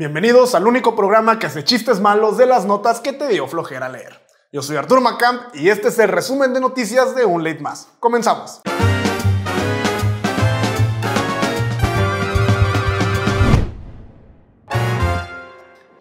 Bienvenidos 0.00 0.54
al 0.54 0.66
único 0.66 0.96
programa 0.96 1.38
que 1.38 1.44
hace 1.44 1.62
chistes 1.62 2.00
malos 2.00 2.38
de 2.38 2.46
las 2.46 2.64
notas 2.64 3.00
que 3.00 3.12
te 3.12 3.28
dio 3.28 3.46
flojera 3.46 3.86
leer. 3.90 4.18
Yo 4.50 4.62
soy 4.62 4.78
Arturo 4.78 5.02
Macamp 5.02 5.54
y 5.54 5.68
este 5.68 5.88
es 5.88 5.98
el 5.98 6.08
resumen 6.08 6.54
de 6.54 6.60
noticias 6.60 7.14
de 7.14 7.26
Un 7.26 7.44
Late 7.44 7.60
Más. 7.60 7.88
Comenzamos. 8.00 8.62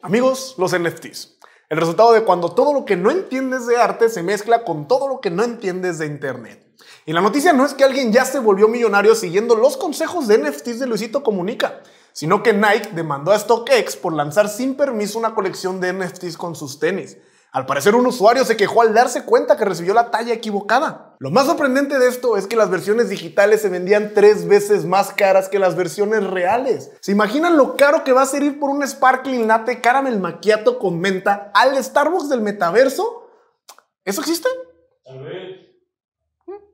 Amigos, 0.01 0.55
los 0.57 0.79
NFTs. 0.79 1.37
El 1.67 1.77
resultado 1.77 2.13
de 2.13 2.23
cuando 2.23 2.53
todo 2.53 2.73
lo 2.73 2.85
que 2.85 2.95
no 2.95 3.11
entiendes 3.11 3.67
de 3.67 3.75
arte 3.75 4.07
se 4.07 4.23
mezcla 4.23 4.63
con 4.63 4.87
todo 4.87 5.09
lo 5.09 5.19
que 5.19 5.29
no 5.29 5.43
entiendes 5.43 5.97
de 5.97 6.05
Internet. 6.05 6.65
Y 7.05 7.11
la 7.11 7.19
noticia 7.19 7.51
no 7.51 7.65
es 7.65 7.73
que 7.73 7.83
alguien 7.83 8.13
ya 8.13 8.23
se 8.23 8.39
volvió 8.39 8.69
millonario 8.69 9.13
siguiendo 9.13 9.55
los 9.55 9.75
consejos 9.75 10.29
de 10.29 10.37
NFTs 10.37 10.79
de 10.79 10.87
Luisito 10.87 11.21
Comunica, 11.21 11.81
sino 12.19 12.43
que 12.43 12.51
Nike 12.51 12.89
demandó 12.91 13.31
a 13.31 13.39
StockX 13.39 13.95
por 13.95 14.11
lanzar 14.11 14.49
sin 14.49 14.75
permiso 14.75 15.17
una 15.17 15.33
colección 15.33 15.79
de 15.79 15.93
NFTs 15.93 16.35
con 16.35 16.53
sus 16.53 16.77
tenis. 16.77 17.15
Al 17.53 17.65
parecer 17.65 17.95
un 17.95 18.05
usuario 18.05 18.43
se 18.43 18.57
quejó 18.57 18.81
al 18.81 18.93
darse 18.93 19.23
cuenta 19.23 19.55
que 19.55 19.63
recibió 19.63 19.93
la 19.93 20.11
talla 20.11 20.33
equivocada. 20.33 21.15
Lo 21.19 21.31
más 21.31 21.45
sorprendente 21.45 21.97
de 21.97 22.09
esto 22.09 22.35
es 22.35 22.45
que 22.45 22.57
las 22.57 22.69
versiones 22.69 23.07
digitales 23.07 23.61
se 23.61 23.69
vendían 23.69 24.11
tres 24.13 24.49
veces 24.49 24.83
más 24.83 25.13
caras 25.13 25.47
que 25.47 25.59
las 25.59 25.77
versiones 25.77 26.25
reales. 26.25 26.91
¿Se 26.99 27.13
imaginan 27.13 27.55
lo 27.55 27.77
caro 27.77 28.03
que 28.03 28.11
va 28.11 28.23
a 28.23 28.25
ser 28.25 28.43
ir 28.43 28.59
por 28.59 28.69
un 28.69 28.85
Sparkling 28.85 29.47
Latte 29.47 29.79
Caramel 29.79 30.19
Macchiato 30.19 30.77
con 30.77 30.99
menta 30.99 31.53
al 31.53 31.81
Starbucks 31.81 32.27
del 32.27 32.41
metaverso? 32.41 33.29
¿Eso 34.03 34.19
existe? 34.19 34.49
Tal 35.05 35.23
vez. 35.23 35.69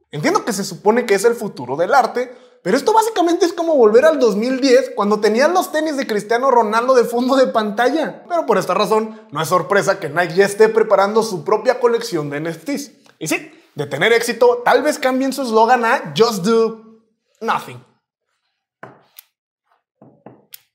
Entiendo 0.10 0.44
que 0.44 0.54
se 0.54 0.64
supone 0.64 1.06
que 1.06 1.14
es 1.14 1.24
el 1.24 1.36
futuro 1.36 1.76
del 1.76 1.94
arte, 1.94 2.34
pero 2.66 2.78
esto 2.78 2.94
básicamente 2.94 3.46
es 3.46 3.54
como 3.54 3.76
volver 3.76 4.06
al 4.06 4.20
2010 4.20 4.94
cuando 4.96 5.20
tenían 5.20 5.54
los 5.54 5.72
tenis 5.72 5.98
de 5.98 6.08
Cristiano 6.08 6.50
Ronaldo 6.50 6.96
de 6.96 7.04
fondo 7.04 7.36
de 7.36 7.46
pantalla. 7.46 8.24
Pero 8.28 8.48
por 8.48 8.58
esta 8.58 8.74
razón, 8.74 9.22
no 9.32 9.40
es 9.40 9.48
sorpresa 9.50 10.00
que 10.00 10.10
Nike 10.10 10.34
ya 10.34 10.46
esté 10.46 10.68
preparando 10.68 11.22
su 11.22 11.44
propia 11.44 11.80
colección 11.80 12.32
de 12.32 12.40
NFTs. 12.40 12.92
Y 13.20 13.28
sí, 13.28 13.52
de 13.76 13.86
tener 13.86 14.14
éxito, 14.14 14.64
tal 14.66 14.82
vez 14.82 14.98
cambien 14.98 15.32
su 15.32 15.44
eslogan 15.44 15.86
a 15.86 16.12
Just 16.18 16.44
Do 16.44 17.04
Nothing. 17.40 17.86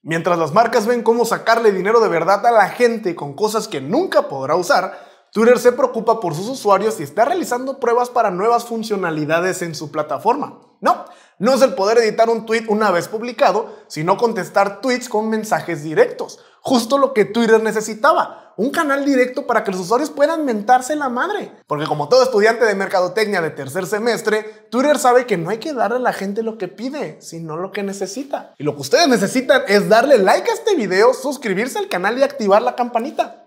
Mientras 0.02 0.38
las 0.38 0.54
marcas 0.54 0.86
ven 0.86 1.02
cómo 1.02 1.24
sacarle 1.24 1.72
dinero 1.72 1.98
de 1.98 2.08
verdad 2.08 2.46
a 2.46 2.52
la 2.52 2.68
gente 2.68 3.16
con 3.16 3.34
cosas 3.34 3.66
que 3.66 3.80
nunca 3.80 4.28
podrá 4.28 4.54
usar, 4.54 5.09
Twitter 5.32 5.58
se 5.60 5.72
preocupa 5.72 6.18
por 6.18 6.34
sus 6.34 6.48
usuarios 6.48 6.98
y 6.98 7.04
está 7.04 7.24
realizando 7.24 7.78
pruebas 7.78 8.10
para 8.10 8.32
nuevas 8.32 8.64
funcionalidades 8.64 9.62
en 9.62 9.76
su 9.76 9.92
plataforma. 9.92 10.58
No, 10.80 11.04
no 11.38 11.54
es 11.54 11.62
el 11.62 11.74
poder 11.74 11.98
editar 11.98 12.28
un 12.28 12.46
tweet 12.46 12.64
una 12.68 12.90
vez 12.90 13.06
publicado, 13.06 13.76
sino 13.86 14.16
contestar 14.16 14.80
tweets 14.80 15.08
con 15.08 15.28
mensajes 15.28 15.84
directos. 15.84 16.40
Justo 16.62 16.98
lo 16.98 17.14
que 17.14 17.24
Twitter 17.24 17.62
necesitaba. 17.62 18.54
Un 18.56 18.70
canal 18.70 19.04
directo 19.04 19.46
para 19.46 19.62
que 19.62 19.70
los 19.70 19.80
usuarios 19.80 20.10
puedan 20.10 20.44
mentarse 20.44 20.96
la 20.96 21.08
madre. 21.08 21.52
Porque 21.66 21.86
como 21.86 22.08
todo 22.08 22.24
estudiante 22.24 22.64
de 22.64 22.74
mercadotecnia 22.74 23.40
de 23.40 23.50
tercer 23.50 23.86
semestre, 23.86 24.66
Twitter 24.70 24.98
sabe 24.98 25.26
que 25.26 25.38
no 25.38 25.50
hay 25.50 25.58
que 25.58 25.72
darle 25.72 25.96
a 25.96 26.00
la 26.00 26.12
gente 26.12 26.42
lo 26.42 26.58
que 26.58 26.68
pide, 26.68 27.20
sino 27.22 27.56
lo 27.56 27.72
que 27.72 27.82
necesita. 27.82 28.54
Y 28.58 28.64
lo 28.64 28.74
que 28.74 28.82
ustedes 28.82 29.08
necesitan 29.08 29.62
es 29.68 29.88
darle 29.88 30.18
like 30.18 30.50
a 30.50 30.54
este 30.54 30.74
video, 30.74 31.14
suscribirse 31.14 31.78
al 31.78 31.88
canal 31.88 32.18
y 32.18 32.22
activar 32.22 32.60
la 32.60 32.74
campanita. 32.74 33.46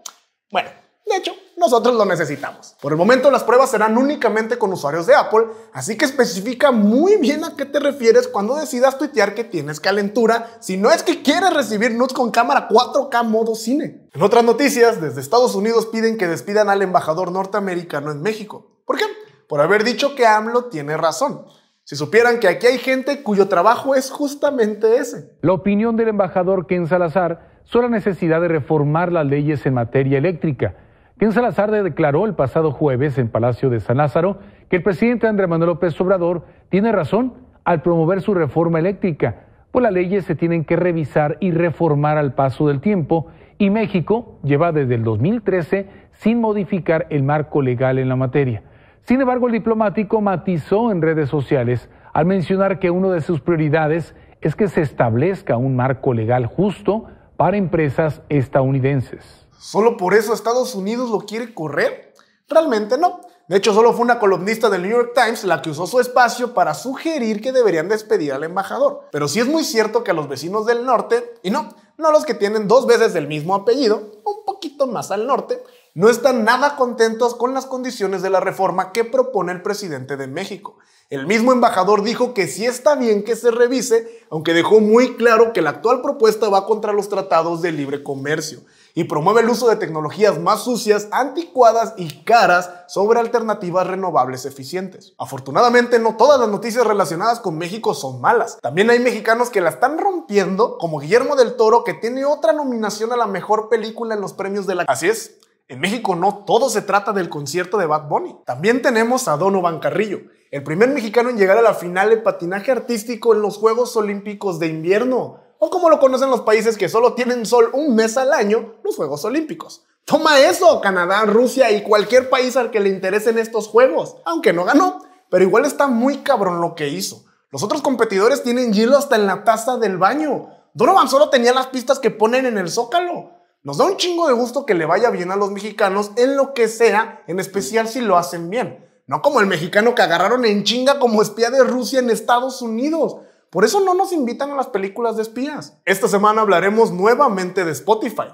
Bueno, 0.49 0.69
de 1.05 1.17
hecho, 1.17 1.33
nosotros 1.57 1.95
lo 1.95 2.05
necesitamos. 2.05 2.75
Por 2.81 2.91
el 2.91 2.97
momento 2.97 3.29
las 3.29 3.43
pruebas 3.43 3.69
serán 3.71 3.97
únicamente 3.97 4.57
con 4.57 4.73
usuarios 4.73 5.05
de 5.05 5.15
Apple, 5.15 5.47
así 5.73 5.97
que 5.97 6.05
especifica 6.05 6.71
muy 6.71 7.17
bien 7.17 7.43
a 7.43 7.55
qué 7.55 7.65
te 7.65 7.79
refieres 7.79 8.27
cuando 8.27 8.55
decidas 8.55 8.97
tuitear 8.97 9.35
que 9.35 9.43
tienes 9.43 9.79
calentura, 9.79 10.57
si 10.59 10.77
no 10.77 10.89
es 10.89 11.03
que 11.03 11.21
quieres 11.21 11.53
recibir 11.53 11.91
nudes 11.93 12.13
con 12.13 12.31
cámara 12.31 12.67
4K 12.69 13.23
modo 13.25 13.55
cine. 13.55 14.07
En 14.13 14.21
otras 14.21 14.43
noticias, 14.43 15.01
desde 15.01 15.21
Estados 15.21 15.55
Unidos 15.55 15.87
piden 15.87 16.17
que 16.17 16.27
despidan 16.27 16.69
al 16.69 16.81
embajador 16.81 17.31
norteamericano 17.31 18.11
en 18.11 18.21
México. 18.21 18.81
¿Por 18.85 18.97
qué? 18.97 19.05
Por 19.47 19.61
haber 19.61 19.83
dicho 19.83 20.15
que 20.15 20.25
AMLO 20.25 20.65
tiene 20.65 20.97
razón. 20.97 21.45
Si 21.83 21.95
supieran 21.97 22.39
que 22.39 22.47
aquí 22.47 22.65
hay 22.65 22.77
gente 22.77 23.23
cuyo 23.23 23.49
trabajo 23.49 23.93
es 23.93 24.09
justamente 24.09 24.97
ese. 24.97 25.37
La 25.41 25.51
opinión 25.51 25.97
del 25.97 26.07
embajador 26.07 26.65
Ken 26.65 26.87
Salazar 26.87 27.61
sobre 27.65 27.87
la 27.87 27.97
necesidad 27.97 28.41
de 28.41 28.47
reformar 28.47 29.11
las 29.11 29.25
leyes 29.25 29.65
en 29.65 29.73
materia 29.73 30.17
eléctrica 30.17 30.77
Ken 31.19 31.31
Salazar 31.31 31.69
declaró 31.69 32.25
el 32.25 32.33
pasado 32.33 32.71
jueves 32.71 33.17
en 33.17 33.29
Palacio 33.29 33.69
de 33.69 33.79
San 33.79 33.97
Lázaro 33.97 34.39
que 34.67 34.77
el 34.77 34.83
presidente 34.83 35.27
Andrés 35.27 35.47
Manuel 35.47 35.69
López 35.69 35.99
Obrador 36.01 36.43
tiene 36.69 36.91
razón 36.91 37.33
al 37.63 37.81
promover 37.83 38.21
su 38.21 38.33
reforma 38.33 38.79
eléctrica, 38.79 39.45
pues 39.71 39.83
las 39.83 39.93
leyes 39.93 40.25
se 40.25 40.35
tienen 40.35 40.65
que 40.65 40.75
revisar 40.75 41.37
y 41.39 41.51
reformar 41.51 42.17
al 42.17 42.33
paso 42.33 42.67
del 42.67 42.81
tiempo 42.81 43.27
y 43.59 43.69
México 43.69 44.39
lleva 44.43 44.71
desde 44.71 44.95
el 44.95 45.03
2013 45.03 45.87
sin 46.13 46.41
modificar 46.41 47.05
el 47.11 47.21
marco 47.21 47.61
legal 47.61 47.99
en 47.99 48.09
la 48.09 48.15
materia. 48.15 48.63
Sin 49.03 49.21
embargo, 49.21 49.47
el 49.47 49.53
diplomático 49.53 50.19
matizó 50.19 50.91
en 50.91 51.01
redes 51.01 51.29
sociales 51.29 51.89
al 52.11 52.25
mencionar 52.25 52.79
que 52.79 52.89
una 52.89 53.09
de 53.09 53.21
sus 53.21 53.39
prioridades 53.39 54.15
es 54.41 54.55
que 54.55 54.67
se 54.67 54.81
establezca 54.81 55.57
un 55.57 55.75
marco 55.75 56.13
legal 56.13 56.47
justo 56.47 57.05
para 57.37 57.57
empresas 57.57 58.21
estadounidenses. 58.29 59.23
¿Solo 59.59 59.97
por 59.97 60.13
eso 60.13 60.33
Estados 60.33 60.75
Unidos 60.75 61.09
lo 61.09 61.19
quiere 61.19 61.53
correr? 61.53 62.13
Realmente 62.49 62.97
no. 62.97 63.21
De 63.47 63.57
hecho, 63.57 63.73
solo 63.73 63.93
fue 63.93 64.03
una 64.03 64.19
columnista 64.19 64.69
del 64.69 64.83
New 64.83 64.91
York 64.91 65.11
Times 65.13 65.43
la 65.43 65.61
que 65.61 65.69
usó 65.69 65.85
su 65.85 65.99
espacio 65.99 66.53
para 66.53 66.73
sugerir 66.73 67.41
que 67.41 67.51
deberían 67.51 67.89
despedir 67.89 68.33
al 68.33 68.43
embajador. 68.43 69.01
Pero 69.11 69.27
sí 69.27 69.39
es 69.39 69.47
muy 69.47 69.63
cierto 69.63 70.03
que 70.03 70.11
a 70.11 70.13
los 70.13 70.29
vecinos 70.29 70.65
del 70.65 70.85
norte, 70.85 71.33
y 71.43 71.49
no, 71.49 71.69
no 71.97 72.11
los 72.11 72.25
que 72.25 72.33
tienen 72.33 72.67
dos 72.67 72.87
veces 72.87 73.15
el 73.15 73.27
mismo 73.27 73.53
apellido, 73.55 73.97
un 74.25 74.45
poquito 74.45 74.87
más 74.87 75.11
al 75.11 75.27
norte, 75.27 75.61
no 75.95 76.09
están 76.09 76.43
nada 76.43 76.75
contentos 76.75 77.35
con 77.35 77.53
las 77.53 77.67
condiciones 77.67 78.21
de 78.21 78.31
la 78.31 78.39
reforma 78.39 78.91
que 78.91 79.03
propone 79.03 79.51
el 79.51 79.61
presidente 79.61 80.17
de 80.17 80.27
México. 80.27 80.77
El 81.09 81.27
mismo 81.27 81.51
embajador 81.51 82.01
dijo 82.01 82.33
que 82.33 82.47
sí 82.47 82.65
está 82.65 82.95
bien 82.95 83.23
que 83.23 83.35
se 83.35 83.51
revise, 83.51 84.25
aunque 84.31 84.53
dejó 84.53 84.79
muy 84.79 85.15
claro 85.15 85.53
que 85.53 85.61
la 85.61 85.69
actual 85.69 86.01
propuesta 86.01 86.49
va 86.49 86.65
contra 86.65 86.93
los 86.93 87.09
tratados 87.09 87.61
de 87.61 87.71
libre 87.71 88.01
comercio 88.01 88.61
y 88.95 89.03
promueve 89.03 89.41
el 89.41 89.49
uso 89.49 89.69
de 89.69 89.75
tecnologías 89.75 90.39
más 90.39 90.63
sucias, 90.63 91.07
anticuadas 91.11 91.93
y 91.97 92.23
caras 92.23 92.71
sobre 92.87 93.19
alternativas 93.19 93.85
renovables 93.85 94.45
eficientes. 94.45 95.13
Afortunadamente 95.19 95.99
no 95.99 96.15
todas 96.15 96.39
las 96.39 96.49
noticias 96.49 96.87
relacionadas 96.87 97.39
con 97.39 97.57
México 97.57 97.93
son 97.93 98.19
malas. 98.21 98.57
También 98.61 98.89
hay 98.89 98.99
mexicanos 98.99 99.51
que 99.51 99.61
la 99.61 99.69
están 99.69 99.99
rompiendo, 99.99 100.79
como 100.79 100.99
Guillermo 100.99 101.35
del 101.35 101.55
Toro, 101.55 101.83
que 101.83 101.93
tiene 101.93 102.25
otra 102.25 102.53
nominación 102.53 103.11
a 103.11 103.17
la 103.17 103.27
mejor 103.27 103.69
película 103.69 104.15
en 104.15 104.21
los 104.21 104.33
premios 104.33 104.65
de 104.65 104.75
la... 104.75 104.83
Así 104.83 105.09
es, 105.09 105.37
en 105.67 105.79
México 105.79 106.15
no 106.15 106.43
todo 106.45 106.69
se 106.69 106.81
trata 106.81 107.13
del 107.13 107.29
concierto 107.29 107.77
de 107.77 107.85
Bad 107.85 108.07
Bunny. 108.07 108.35
También 108.45 108.81
tenemos 108.81 109.27
a 109.27 109.37
Donovan 109.37 109.79
Carrillo, 109.79 110.21
el 110.51 110.63
primer 110.63 110.89
mexicano 110.89 111.29
en 111.29 111.37
llegar 111.37 111.57
a 111.57 111.61
la 111.61 111.73
final 111.73 112.09
de 112.09 112.17
patinaje 112.17 112.71
artístico 112.71 113.33
en 113.33 113.41
los 113.41 113.57
Juegos 113.57 113.95
Olímpicos 113.95 114.59
de 114.59 114.67
Invierno 114.67 115.39
o 115.65 115.69
como 115.69 115.89
lo 115.89 115.97
conocen 115.97 116.29
los 116.29 116.41
países 116.41 116.77
que 116.77 116.89
solo 116.89 117.13
tienen 117.13 117.45
sol 117.45 117.69
un 117.71 117.95
mes 117.95 118.17
al 118.17 118.33
año, 118.33 118.73
los 118.83 118.97
Juegos 118.97 119.23
Olímpicos. 119.23 119.85
Toma 120.03 120.37
eso, 120.41 120.81
Canadá, 120.81 121.23
Rusia 121.23 121.71
y 121.71 121.83
cualquier 121.83 122.29
país 122.29 122.57
al 122.57 122.69
que 122.69 122.81
le 122.81 122.89
interesen 122.89 123.37
estos 123.37 123.69
juegos. 123.69 124.17
Aunque 124.25 124.51
no 124.51 124.65
ganó, 124.65 125.01
pero 125.29 125.45
igual 125.45 125.63
está 125.63 125.87
muy 125.87 126.17
cabrón 126.17 126.59
lo 126.59 126.75
que 126.75 126.89
hizo. 126.89 127.23
Los 127.49 127.63
otros 127.63 127.81
competidores 127.81 128.43
tienen 128.43 128.73
hielo 128.73 128.97
hasta 128.97 129.15
en 129.15 129.25
la 129.25 129.45
taza 129.45 129.77
del 129.77 129.97
baño. 129.97 130.49
Donovan 130.73 131.07
solo 131.07 131.29
tenía 131.29 131.53
las 131.53 131.67
pistas 131.67 131.99
que 131.99 132.11
ponen 132.11 132.45
en 132.45 132.57
el 132.57 132.69
zócalo. 132.69 133.29
Nos 133.63 133.77
da 133.77 133.85
un 133.85 133.95
chingo 133.95 134.27
de 134.27 134.33
gusto 134.33 134.65
que 134.65 134.73
le 134.73 134.85
vaya 134.85 135.09
bien 135.09 135.31
a 135.31 135.37
los 135.37 135.49
mexicanos 135.49 136.11
en 136.17 136.35
lo 136.35 136.53
que 136.53 136.67
sea, 136.67 137.23
en 137.27 137.39
especial 137.39 137.87
si 137.87 138.01
lo 138.01 138.17
hacen 138.17 138.49
bien. 138.49 138.85
No 139.07 139.21
como 139.21 139.39
el 139.39 139.47
mexicano 139.47 139.95
que 139.95 140.01
agarraron 140.01 140.43
en 140.43 140.65
chinga 140.65 140.99
como 140.99 141.21
espía 141.21 141.49
de 141.49 141.63
Rusia 141.63 141.99
en 141.99 142.09
Estados 142.09 142.61
Unidos. 142.61 143.15
Por 143.49 143.63
eso 143.63 143.79
no 143.79 143.93
nos 143.93 144.11
invitan 144.11 144.51
a 144.51 144.55
las 144.55 144.67
películas 144.67 145.15
de 145.15 145.21
espías. 145.21 145.77
Esta 145.85 146.09
semana 146.09 146.41
hablaremos 146.41 146.91
nuevamente 146.91 147.63
de 147.63 147.71
Spotify. 147.71 148.33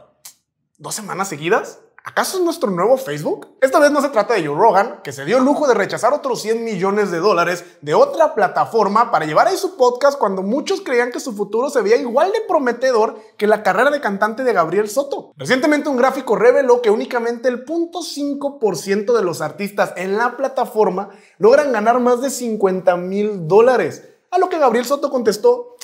¿Dos 0.79 0.95
semanas 0.95 1.27
seguidas? 1.27 1.79
¿Acaso 2.03 2.37
es 2.37 2.43
nuestro 2.43 2.71
nuevo 2.71 2.97
Facebook? 2.97 3.55
Esta 3.59 3.77
vez 3.77 3.91
no 3.91 4.01
se 4.01 4.09
trata 4.09 4.33
de 4.33 4.47
Joe 4.47 4.57
Rogan, 4.57 5.01
que 5.03 5.11
se 5.11 5.25
dio 5.25 5.37
el 5.37 5.43
lujo 5.43 5.67
de 5.67 5.73
rechazar 5.73 6.13
otros 6.13 6.41
100 6.41 6.63
millones 6.63 7.11
de 7.11 7.19
dólares 7.19 7.65
de 7.81 7.93
otra 7.93 8.33
plataforma 8.33 9.11
para 9.11 9.25
llevar 9.25 9.47
ahí 9.47 9.57
su 9.57 9.75
podcast 9.75 10.17
cuando 10.17 10.41
muchos 10.41 10.81
creían 10.81 11.11
que 11.11 11.19
su 11.19 11.33
futuro 11.33 11.69
se 11.69 11.81
veía 11.81 11.97
igual 11.97 12.31
de 12.31 12.41
prometedor 12.47 13.19
que 13.37 13.47
la 13.47 13.63
carrera 13.63 13.91
de 13.91 13.99
cantante 13.99 14.43
de 14.43 14.53
Gabriel 14.53 14.89
Soto. 14.89 15.33
Recientemente 15.35 15.89
un 15.89 15.97
gráfico 15.97 16.37
reveló 16.37 16.81
que 16.81 16.89
únicamente 16.89 17.49
el 17.49 17.65
0.5% 17.65 19.13
de 19.13 19.23
los 19.23 19.41
artistas 19.41 19.93
en 19.97 20.17
la 20.17 20.37
plataforma 20.37 21.09
logran 21.37 21.73
ganar 21.73 21.99
más 21.99 22.21
de 22.21 22.29
50 22.29 22.95
mil 22.95 23.47
dólares. 23.47 24.03
A 24.31 24.37
lo 24.37 24.47
que 24.47 24.59
Gabriel 24.59 24.85
Soto 24.85 25.09
contestó, 25.09 25.75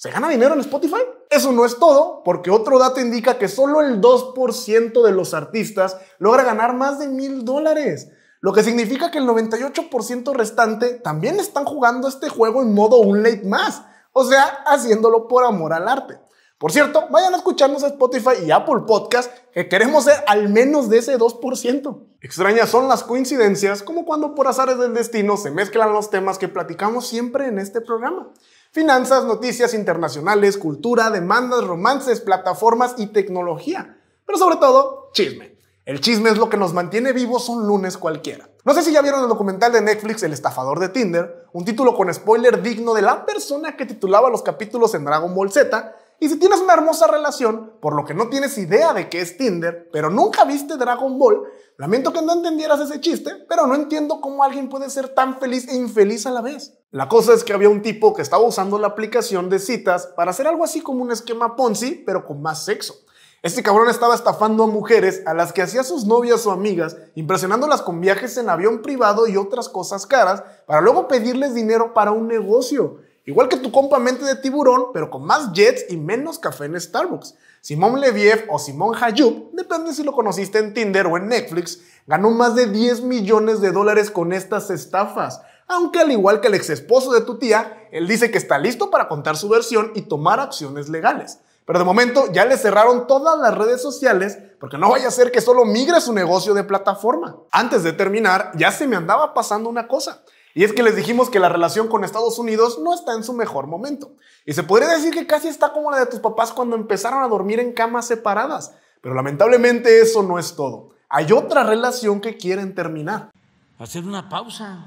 ¿se 0.00 0.10
gana 0.10 0.30
dinero 0.30 0.54
en 0.54 0.60
Spotify? 0.60 1.02
Eso 1.28 1.52
no 1.52 1.66
es 1.66 1.78
todo, 1.78 2.22
porque 2.24 2.50
otro 2.50 2.78
dato 2.78 3.00
indica 3.00 3.36
que 3.36 3.48
solo 3.48 3.82
el 3.82 4.00
2% 4.00 5.04
de 5.04 5.12
los 5.12 5.34
artistas 5.34 5.98
logra 6.18 6.42
ganar 6.42 6.74
más 6.74 6.98
de 6.98 7.06
mil 7.06 7.44
dólares. 7.44 8.08
Lo 8.40 8.54
que 8.54 8.62
significa 8.62 9.10
que 9.10 9.18
el 9.18 9.26
98% 9.26 10.32
restante 10.32 10.94
también 10.94 11.38
están 11.38 11.66
jugando 11.66 12.08
este 12.08 12.30
juego 12.30 12.62
en 12.62 12.72
modo 12.72 12.96
un 12.96 13.22
late 13.22 13.44
más, 13.44 13.82
o 14.14 14.24
sea, 14.24 14.64
haciéndolo 14.64 15.28
por 15.28 15.44
amor 15.44 15.74
al 15.74 15.86
arte. 15.86 16.18
Por 16.56 16.72
cierto, 16.72 17.04
vayan 17.10 17.34
a 17.34 17.36
escucharnos 17.36 17.84
a 17.84 17.88
Spotify 17.88 18.42
y 18.46 18.52
Apple 18.52 18.84
Podcast, 18.86 19.30
que 19.52 19.68
queremos 19.68 20.04
ser 20.04 20.24
al 20.26 20.48
menos 20.48 20.88
de 20.88 20.98
ese 20.98 21.18
2%. 21.18 22.06
Extrañas 22.22 22.70
son 22.70 22.88
las 22.88 23.04
coincidencias, 23.04 23.82
como 23.82 24.06
cuando 24.06 24.34
por 24.34 24.48
azares 24.48 24.78
del 24.78 24.94
destino 24.94 25.36
se 25.36 25.50
mezclan 25.50 25.92
los 25.92 26.08
temas 26.08 26.38
que 26.38 26.48
platicamos 26.48 27.06
siempre 27.06 27.48
en 27.48 27.58
este 27.58 27.82
programa. 27.82 28.30
Finanzas, 28.72 29.24
noticias 29.24 29.74
internacionales, 29.74 30.56
cultura, 30.56 31.10
demandas, 31.10 31.64
romances, 31.64 32.20
plataformas 32.20 32.94
y 32.98 33.08
tecnología. 33.08 33.98
Pero 34.24 34.38
sobre 34.38 34.58
todo, 34.58 35.10
chisme. 35.12 35.56
El 35.84 36.00
chisme 36.00 36.30
es 36.30 36.38
lo 36.38 36.48
que 36.48 36.56
nos 36.56 36.72
mantiene 36.72 37.12
vivos 37.12 37.48
un 37.48 37.66
lunes 37.66 37.98
cualquiera. 37.98 38.48
No 38.64 38.72
sé 38.72 38.82
si 38.82 38.92
ya 38.92 39.02
vieron 39.02 39.24
el 39.24 39.28
documental 39.28 39.72
de 39.72 39.80
Netflix 39.80 40.22
El 40.22 40.32
estafador 40.32 40.78
de 40.78 40.88
Tinder, 40.88 41.46
un 41.52 41.64
título 41.64 41.96
con 41.96 42.14
spoiler 42.14 42.62
digno 42.62 42.94
de 42.94 43.02
la 43.02 43.26
persona 43.26 43.76
que 43.76 43.86
titulaba 43.86 44.30
los 44.30 44.42
capítulos 44.42 44.94
en 44.94 45.04
Dragon 45.04 45.34
Ball 45.34 45.50
Z, 45.50 45.96
y 46.20 46.28
si 46.28 46.38
tienes 46.38 46.60
una 46.60 46.74
hermosa 46.74 47.06
relación, 47.06 47.72
por 47.80 47.96
lo 47.96 48.04
que 48.04 48.12
no 48.12 48.28
tienes 48.28 48.58
idea 48.58 48.92
de 48.92 49.08
qué 49.08 49.22
es 49.22 49.38
Tinder, 49.38 49.88
pero 49.90 50.10
nunca 50.10 50.44
viste 50.44 50.76
Dragon 50.76 51.18
Ball, 51.18 51.44
lamento 51.78 52.12
que 52.12 52.20
no 52.20 52.34
entendieras 52.34 52.78
ese 52.78 53.00
chiste, 53.00 53.30
pero 53.48 53.66
no 53.66 53.74
entiendo 53.74 54.20
cómo 54.20 54.44
alguien 54.44 54.68
puede 54.68 54.90
ser 54.90 55.08
tan 55.08 55.40
feliz 55.40 55.66
e 55.66 55.76
infeliz 55.76 56.26
a 56.26 56.30
la 56.30 56.42
vez. 56.42 56.74
La 56.90 57.08
cosa 57.08 57.32
es 57.32 57.42
que 57.42 57.54
había 57.54 57.70
un 57.70 57.80
tipo 57.80 58.12
que 58.12 58.20
estaba 58.20 58.44
usando 58.44 58.78
la 58.78 58.88
aplicación 58.88 59.48
de 59.48 59.58
citas 59.58 60.08
para 60.14 60.32
hacer 60.32 60.46
algo 60.46 60.62
así 60.62 60.82
como 60.82 61.02
un 61.02 61.10
esquema 61.10 61.56
Ponzi, 61.56 62.02
pero 62.04 62.26
con 62.26 62.42
más 62.42 62.64
sexo. 62.64 62.94
Este 63.42 63.62
cabrón 63.62 63.88
estaba 63.88 64.14
estafando 64.14 64.64
a 64.64 64.66
mujeres 64.66 65.22
a 65.24 65.32
las 65.32 65.54
que 65.54 65.62
hacía 65.62 65.82
sus 65.82 66.04
novias 66.04 66.44
o 66.46 66.50
amigas, 66.50 66.98
impresionándolas 67.14 67.80
con 67.80 67.98
viajes 67.98 68.36
en 68.36 68.50
avión 68.50 68.82
privado 68.82 69.26
y 69.26 69.38
otras 69.38 69.70
cosas 69.70 70.06
caras, 70.06 70.42
para 70.66 70.82
luego 70.82 71.08
pedirles 71.08 71.54
dinero 71.54 71.94
para 71.94 72.10
un 72.10 72.28
negocio. 72.28 72.98
Igual 73.26 73.48
que 73.48 73.58
tu 73.58 73.70
compa 73.70 73.98
mente 73.98 74.24
de 74.24 74.36
tiburón, 74.36 74.86
pero 74.92 75.10
con 75.10 75.24
más 75.24 75.52
jets 75.52 75.86
y 75.90 75.96
menos 75.96 76.38
café 76.38 76.64
en 76.64 76.80
Starbucks. 76.80 77.34
Simón 77.60 78.00
Leviev 78.00 78.46
o 78.48 78.58
Simón 78.58 78.96
Hayub, 79.00 79.50
depende 79.52 79.92
si 79.92 80.02
lo 80.02 80.12
conociste 80.12 80.58
en 80.58 80.72
Tinder 80.72 81.06
o 81.06 81.18
en 81.18 81.28
Netflix, 81.28 81.82
ganó 82.06 82.30
más 82.30 82.54
de 82.54 82.66
10 82.66 83.02
millones 83.02 83.60
de 83.60 83.72
dólares 83.72 84.10
con 84.10 84.32
estas 84.32 84.70
estafas. 84.70 85.42
Aunque 85.68 86.00
al 86.00 86.10
igual 86.10 86.40
que 86.40 86.48
el 86.48 86.54
ex 86.54 86.70
esposo 86.70 87.12
de 87.12 87.20
tu 87.20 87.38
tía, 87.38 87.86
él 87.92 88.08
dice 88.08 88.30
que 88.30 88.38
está 88.38 88.58
listo 88.58 88.90
para 88.90 89.08
contar 89.08 89.36
su 89.36 89.48
versión 89.48 89.92
y 89.94 90.02
tomar 90.02 90.40
acciones 90.40 90.88
legales. 90.88 91.38
Pero 91.66 91.78
de 91.78 91.84
momento 91.84 92.32
ya 92.32 92.46
le 92.46 92.56
cerraron 92.56 93.06
todas 93.06 93.38
las 93.38 93.56
redes 93.56 93.80
sociales 93.80 94.38
porque 94.58 94.78
no 94.78 94.90
vaya 94.90 95.06
a 95.06 95.12
ser 95.12 95.30
que 95.30 95.40
solo 95.40 95.64
migre 95.64 96.00
su 96.00 96.12
negocio 96.12 96.54
de 96.54 96.64
plataforma. 96.64 97.36
Antes 97.52 97.84
de 97.84 97.92
terminar, 97.92 98.50
ya 98.56 98.72
se 98.72 98.88
me 98.88 98.96
andaba 98.96 99.34
pasando 99.34 99.68
una 99.68 99.86
cosa. 99.86 100.22
Y 100.54 100.64
es 100.64 100.72
que 100.72 100.82
les 100.82 100.96
dijimos 100.96 101.30
que 101.30 101.38
la 101.38 101.48
relación 101.48 101.88
con 101.88 102.04
Estados 102.04 102.38
Unidos 102.38 102.80
no 102.82 102.92
está 102.94 103.14
en 103.14 103.22
su 103.22 103.32
mejor 103.32 103.66
momento. 103.66 104.12
Y 104.44 104.52
se 104.52 104.62
podría 104.62 104.88
decir 104.88 105.14
que 105.14 105.26
casi 105.26 105.48
está 105.48 105.72
como 105.72 105.90
la 105.90 106.00
de 106.00 106.06
tus 106.06 106.20
papás 106.20 106.52
cuando 106.52 106.76
empezaron 106.76 107.22
a 107.22 107.28
dormir 107.28 107.60
en 107.60 107.72
camas 107.72 108.06
separadas. 108.08 108.74
Pero 109.00 109.14
lamentablemente 109.14 110.00
eso 110.00 110.22
no 110.22 110.38
es 110.38 110.56
todo. 110.56 110.90
Hay 111.08 111.32
otra 111.32 111.62
relación 111.62 112.20
que 112.20 112.36
quieren 112.36 112.74
terminar. 112.74 113.30
Hacer 113.78 114.04
una 114.04 114.28
pausa, 114.28 114.86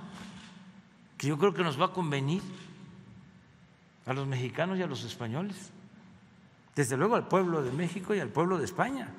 que 1.18 1.28
yo 1.28 1.38
creo 1.38 1.54
que 1.54 1.64
nos 1.64 1.80
va 1.80 1.86
a 1.86 1.94
convenir 1.94 2.44
a 4.06 4.14
los 4.14 4.28
mexicanos 4.28 4.78
y 4.78 4.84
a 4.84 4.88
los 4.88 5.04
españoles. 5.04 5.72
Desde 6.76 6.98
luego 6.98 7.16
al 7.16 7.28
pueblo 7.28 7.64
de 7.64 7.72
México 7.72 8.14
y 8.14 8.20
al 8.20 8.30
pueblo 8.30 8.58
de 8.58 8.66
España. 8.66 9.14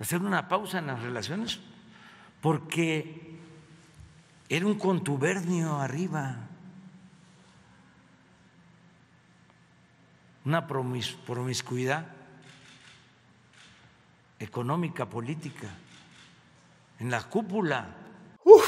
Hacer 0.00 0.22
una 0.22 0.48
pausa 0.48 0.78
en 0.78 0.86
las 0.86 1.02
relaciones 1.02 1.60
porque 2.40 3.27
era 4.48 4.66
un 4.66 4.78
contubernio 4.78 5.76
arriba, 5.76 6.36
una 10.44 10.66
promiscuidad 10.66 12.06
económica, 14.38 15.06
política, 15.06 15.68
en 16.98 17.10
la 17.10 17.22
cúpula. 17.24 17.94
Uf, 18.44 18.64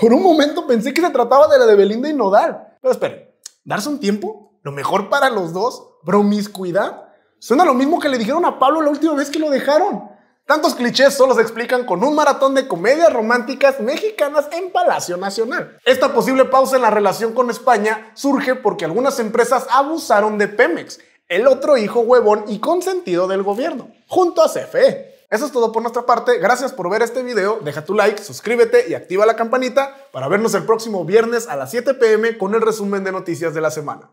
por 0.00 0.12
un 0.12 0.22
momento 0.22 0.66
pensé 0.66 0.92
que 0.92 1.00
se 1.00 1.10
trataba 1.10 1.46
de 1.48 1.58
la 1.58 1.66
de 1.66 1.76
Belinda 1.76 2.08
y 2.08 2.14
Nodal. 2.14 2.76
Pero 2.80 2.92
esperen, 2.92 3.30
¿darse 3.64 3.88
un 3.88 4.00
tiempo? 4.00 4.58
¿Lo 4.62 4.72
mejor 4.72 5.08
para 5.08 5.30
los 5.30 5.52
dos? 5.52 5.86
¿Promiscuidad? 6.04 7.08
Suena 7.38 7.64
lo 7.64 7.74
mismo 7.74 8.00
que 8.00 8.08
le 8.08 8.18
dijeron 8.18 8.44
a 8.44 8.58
Pablo 8.58 8.82
la 8.82 8.90
última 8.90 9.14
vez 9.14 9.30
que 9.30 9.38
lo 9.38 9.50
dejaron. 9.50 10.11
Tantos 10.44 10.74
clichés 10.74 11.14
solo 11.14 11.34
se 11.34 11.42
explican 11.42 11.86
con 11.86 12.02
un 12.02 12.16
maratón 12.16 12.54
de 12.54 12.66
comedias 12.66 13.12
románticas 13.12 13.78
mexicanas 13.78 14.48
en 14.50 14.72
Palacio 14.72 15.16
Nacional. 15.16 15.78
Esta 15.84 16.12
posible 16.12 16.44
pausa 16.44 16.76
en 16.76 16.82
la 16.82 16.90
relación 16.90 17.32
con 17.32 17.48
España 17.48 18.10
surge 18.14 18.56
porque 18.56 18.84
algunas 18.84 19.20
empresas 19.20 19.66
abusaron 19.70 20.38
de 20.38 20.48
Pemex, 20.48 20.98
el 21.28 21.46
otro 21.46 21.76
hijo 21.76 22.00
huevón 22.00 22.44
y 22.48 22.58
consentido 22.58 23.28
del 23.28 23.44
gobierno, 23.44 23.92
junto 24.08 24.42
a 24.42 24.48
CFE. 24.52 25.26
Eso 25.30 25.46
es 25.46 25.52
todo 25.52 25.70
por 25.70 25.80
nuestra 25.80 26.04
parte. 26.04 26.36
Gracias 26.38 26.72
por 26.72 26.90
ver 26.90 27.02
este 27.02 27.22
video. 27.22 27.60
Deja 27.62 27.84
tu 27.84 27.94
like, 27.94 28.22
suscríbete 28.22 28.86
y 28.88 28.94
activa 28.94 29.24
la 29.24 29.36
campanita 29.36 29.96
para 30.12 30.28
vernos 30.28 30.54
el 30.54 30.64
próximo 30.64 31.04
viernes 31.04 31.48
a 31.48 31.56
las 31.56 31.70
7 31.70 31.94
pm 31.94 32.36
con 32.36 32.54
el 32.54 32.60
resumen 32.60 33.04
de 33.04 33.12
noticias 33.12 33.54
de 33.54 33.60
la 33.60 33.70
semana. 33.70 34.10